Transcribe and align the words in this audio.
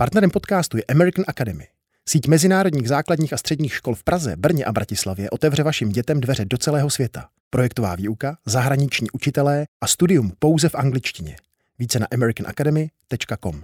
Partnerem 0.00 0.30
podcastu 0.30 0.76
je 0.76 0.84
American 0.88 1.24
Academy. 1.28 1.66
Síť 2.08 2.28
mezinárodních 2.28 2.88
základních 2.88 3.32
a 3.32 3.36
středních 3.36 3.74
škol 3.74 3.94
v 3.94 4.04
Praze, 4.04 4.36
Brně 4.36 4.64
a 4.64 4.72
Bratislavě 4.72 5.30
otevře 5.30 5.62
vašim 5.62 5.88
dětem 5.88 6.20
dveře 6.20 6.44
do 6.44 6.58
celého 6.58 6.90
světa. 6.90 7.28
Projektová 7.50 7.94
výuka, 7.94 8.36
zahraniční 8.46 9.10
učitelé 9.10 9.66
a 9.80 9.86
studium 9.86 10.32
pouze 10.38 10.68
v 10.68 10.74
angličtině. 10.74 11.36
Více 11.78 11.98
na 11.98 12.06
americanacademy.com. 12.12 13.62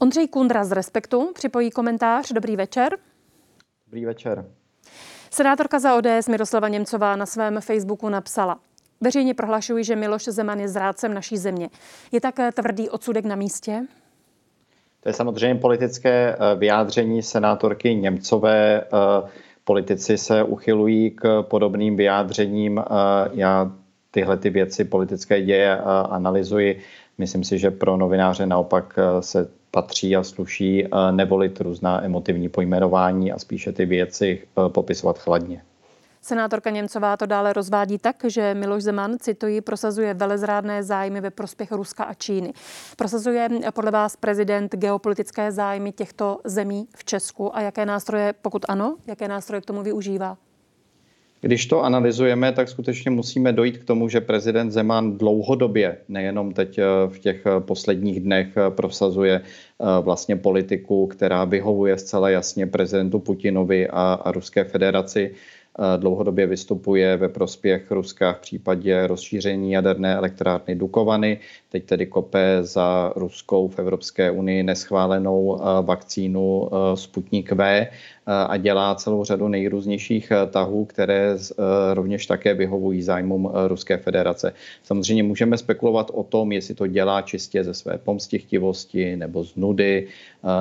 Ondřej 0.00 0.28
Kundra 0.28 0.64
z 0.64 0.72
Respektu 0.72 1.32
připojí 1.34 1.70
komentář. 1.70 2.32
Dobrý 2.32 2.56
večer. 2.56 2.98
Dobrý 3.86 4.04
večer. 4.04 4.44
Senátorka 5.30 5.78
za 5.78 5.94
ODS 5.94 6.28
Miroslava 6.28 6.68
Němcová 6.68 7.16
na 7.16 7.26
svém 7.26 7.60
Facebooku 7.60 8.08
napsala. 8.08 8.60
Veřejně 9.02 9.34
prohlašuji, 9.34 9.84
že 9.84 9.96
Miloš 9.96 10.24
Zeman 10.24 10.60
je 10.60 10.68
zrádcem 10.68 11.14
naší 11.14 11.36
země. 11.36 11.68
Je 12.12 12.20
tak 12.20 12.34
tvrdý 12.54 12.90
odsudek 12.90 13.24
na 13.24 13.36
místě? 13.36 13.82
To 15.00 15.08
je 15.08 15.12
samozřejmě 15.12 15.60
politické 15.60 16.36
eh, 16.36 16.56
vyjádření 16.56 17.22
senátorky 17.22 17.94
Němcové. 17.94 18.80
Eh, 18.80 19.28
politici 19.64 20.18
se 20.18 20.42
uchylují 20.42 21.10
k 21.10 21.42
podobným 21.42 21.96
vyjádřením. 21.96 22.78
Eh, 22.78 22.84
já 23.32 23.72
tyhle 24.10 24.36
ty 24.36 24.50
věci 24.50 24.84
politické 24.84 25.42
děje 25.42 25.78
analyzuji. 26.10 26.80
Myslím 27.18 27.44
si, 27.44 27.58
že 27.58 27.70
pro 27.70 27.96
novináře 27.96 28.46
naopak 28.46 28.98
se 29.20 29.48
patří 29.70 30.16
a 30.16 30.22
sluší 30.22 30.86
nevolit 31.10 31.60
různá 31.60 32.04
emotivní 32.04 32.48
pojmenování 32.48 33.32
a 33.32 33.38
spíše 33.38 33.72
ty 33.72 33.86
věci 33.86 34.42
popisovat 34.68 35.18
chladně. 35.18 35.62
Senátorka 36.24 36.70
Němcová 36.70 37.16
to 37.16 37.26
dále 37.26 37.52
rozvádí 37.52 37.98
tak, 37.98 38.16
že 38.26 38.54
Miloš 38.54 38.82
Zeman, 38.82 39.16
cituji, 39.20 39.60
prosazuje 39.60 40.14
velezrádné 40.14 40.82
zájmy 40.82 41.20
ve 41.20 41.30
prospěch 41.30 41.72
Ruska 41.72 42.04
a 42.04 42.14
Číny. 42.14 42.52
Prosazuje 42.96 43.48
podle 43.74 43.90
vás 43.90 44.16
prezident 44.16 44.74
geopolitické 44.74 45.52
zájmy 45.52 45.92
těchto 45.92 46.38
zemí 46.44 46.88
v 46.96 47.04
Česku 47.04 47.56
a 47.56 47.60
jaké 47.60 47.86
nástroje, 47.86 48.34
pokud 48.42 48.64
ano, 48.68 48.96
jaké 49.06 49.28
nástroje 49.28 49.60
k 49.60 49.64
tomu 49.64 49.82
využívá? 49.82 50.36
Když 51.40 51.66
to 51.66 51.82
analyzujeme, 51.82 52.52
tak 52.52 52.68
skutečně 52.68 53.10
musíme 53.10 53.52
dojít 53.52 53.78
k 53.78 53.84
tomu, 53.84 54.08
že 54.08 54.20
prezident 54.20 54.70
Zeman 54.70 55.18
dlouhodobě, 55.18 55.96
nejenom 56.08 56.52
teď 56.52 56.78
eh, 56.78 56.84
v 57.08 57.18
těch 57.18 57.46
eh, 57.46 57.60
posledních 57.60 58.20
dnech, 58.20 58.56
eh, 58.56 58.70
prosazuje 58.70 59.40
vlastně 60.00 60.36
politiku, 60.36 61.06
která 61.06 61.44
vyhovuje 61.44 61.98
zcela 61.98 62.30
jasně 62.30 62.66
prezidentu 62.66 63.18
Putinovi 63.18 63.88
a, 63.88 64.20
a 64.24 64.32
Ruské 64.32 64.64
federaci 64.64 65.34
dlouhodobě 65.96 66.46
vystupuje 66.46 67.16
ve 67.16 67.28
prospěch 67.28 67.90
Ruska 67.90 68.32
v 68.32 68.40
případě 68.40 69.06
rozšíření 69.06 69.72
jaderné 69.72 70.14
elektrárny 70.14 70.74
Dukovany. 70.74 71.38
Teď 71.68 71.84
tedy 71.84 72.06
kope 72.06 72.58
za 72.60 73.12
ruskou 73.16 73.68
v 73.68 73.78
Evropské 73.78 74.30
unii 74.30 74.62
neschválenou 74.62 75.60
vakcínu 75.82 76.70
Sputnik 76.94 77.52
V 77.52 77.86
a 78.26 78.56
dělá 78.56 78.94
celou 78.94 79.24
řadu 79.24 79.48
nejrůznějších 79.48 80.32
tahů, 80.50 80.84
které 80.84 81.36
rovněž 81.92 82.26
také 82.26 82.54
vyhovují 82.54 83.02
zájmům 83.02 83.52
Ruské 83.66 83.96
federace. 83.96 84.52
Samozřejmě 84.82 85.22
můžeme 85.22 85.58
spekulovat 85.58 86.10
o 86.14 86.22
tom, 86.22 86.52
jestli 86.52 86.74
to 86.74 86.86
dělá 86.86 87.22
čistě 87.22 87.64
ze 87.64 87.74
své 87.74 87.98
pomstichtivosti 87.98 89.16
nebo 89.16 89.44
z 89.44 89.56
nudy, 89.56 90.06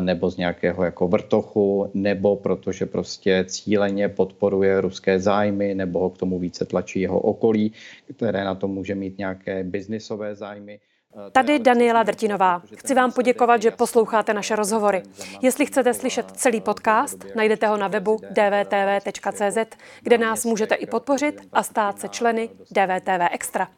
nebo 0.00 0.30
z 0.30 0.36
nějakého 0.36 0.84
jako 0.84 1.08
vrtochu, 1.08 1.90
nebo 1.94 2.36
protože 2.36 2.86
prostě 2.86 3.44
cíleně 3.48 4.08
podporuje 4.08 4.80
ruské 4.94 5.20
zájmy, 5.20 5.74
nebo 5.74 5.98
ho 5.98 6.10
k 6.10 6.18
tomu 6.18 6.38
více 6.38 6.64
tlačí 6.64 7.00
jeho 7.00 7.18
okolí, 7.20 7.72
které 8.16 8.44
na 8.44 8.54
to 8.54 8.68
může 8.68 8.94
mít 8.94 9.18
nějaké 9.18 9.64
biznisové 9.64 10.34
zájmy. 10.34 10.80
Tady 11.32 11.58
Daniela 11.58 12.02
Drtinová. 12.02 12.62
Chci 12.76 12.94
vám 12.94 13.12
poděkovat, 13.12 13.62
že 13.62 13.70
posloucháte 13.70 14.34
naše 14.34 14.56
rozhovory. 14.56 15.02
Jestli 15.42 15.66
chcete 15.66 15.94
slyšet 15.94 16.30
celý 16.30 16.60
podcast, 16.60 17.26
najdete 17.36 17.66
ho 17.66 17.76
na 17.76 17.88
webu 17.88 18.18
dvtv.cz, 18.30 19.58
kde 20.02 20.18
nás 20.18 20.44
můžete 20.44 20.74
i 20.74 20.86
podpořit 20.86 21.40
a 21.52 21.62
stát 21.62 22.00
se 22.00 22.08
členy 22.08 22.48
DVTV 22.70 23.22
Extra. 23.30 23.68